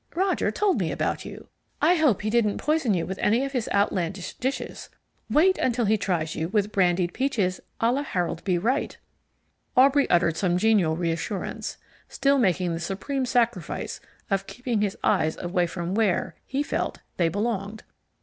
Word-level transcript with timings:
"Roger 0.15 0.49
told 0.49 0.79
me 0.79 0.91
about 0.91 1.25
you. 1.25 1.47
I 1.79 1.93
hope 1.93 2.23
he 2.23 2.31
didn't 2.31 2.57
poison 2.57 2.95
you 2.95 3.05
with 3.05 3.19
any 3.19 3.45
of 3.45 3.51
his 3.51 3.69
outlandish 3.71 4.33
dishes. 4.33 4.89
Wait 5.29 5.59
till 5.73 5.85
he 5.85 5.95
tries 5.95 6.33
you 6.35 6.49
with 6.49 6.71
brandied 6.71 7.13
peaches 7.13 7.61
a 7.79 7.91
la 7.91 8.01
Harold 8.01 8.43
Bell 8.43 8.57
Wright." 8.61 8.97
Aubrey 9.77 10.09
uttered 10.09 10.37
some 10.37 10.57
genial 10.57 10.95
reassurance, 10.95 11.77
still 12.09 12.39
making 12.39 12.73
the 12.73 12.79
supreme 12.79 13.27
sacrifice 13.27 13.99
of 14.31 14.47
keeping 14.47 14.81
his 14.81 14.97
eyes 15.03 15.37
away 15.39 15.67
from 15.67 15.93
where 15.93 16.33
(he 16.47 16.63
felt) 16.63 17.01
they 17.17 17.29
belonged. 17.29 17.83